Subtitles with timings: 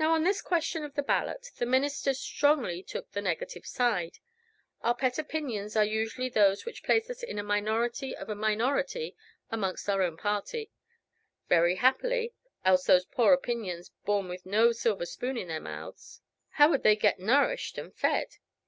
[0.00, 4.18] Now on this question of the ballot the minister strongly took the negative side.
[4.82, 9.14] Our pet opinions are usually those which place us in a minority of a minority
[9.48, 10.72] amongst our own party:
[11.48, 12.32] very happily,
[12.64, 16.20] else those poor opinions, born with no silver spoon in their mouths
[16.54, 18.26] how would they get nourished and fed?